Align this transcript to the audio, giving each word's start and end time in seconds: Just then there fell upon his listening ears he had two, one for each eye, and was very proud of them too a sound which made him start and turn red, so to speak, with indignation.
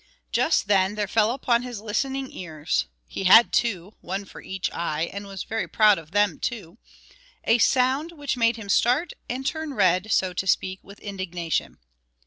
Just 0.31 0.65
then 0.67 0.95
there 0.95 1.07
fell 1.07 1.29
upon 1.29 1.61
his 1.61 1.79
listening 1.79 2.31
ears 2.31 2.87
he 3.05 3.25
had 3.25 3.53
two, 3.53 3.93
one 4.01 4.25
for 4.25 4.41
each 4.41 4.71
eye, 4.71 5.07
and 5.13 5.27
was 5.27 5.43
very 5.43 5.67
proud 5.67 5.99
of 5.99 6.09
them 6.09 6.39
too 6.39 6.79
a 7.43 7.59
sound 7.59 8.11
which 8.11 8.35
made 8.35 8.55
him 8.55 8.67
start 8.67 9.13
and 9.29 9.45
turn 9.45 9.75
red, 9.75 10.11
so 10.11 10.33
to 10.33 10.47
speak, 10.47 10.79
with 10.81 10.97
indignation. 11.01 11.77